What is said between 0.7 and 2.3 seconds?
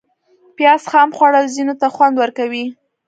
خام خوړل ځینو ته خوند